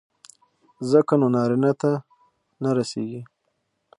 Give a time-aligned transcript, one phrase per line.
[0.91, 1.91] ځکه نو نارينه ته
[2.63, 3.21] نه رسېږي.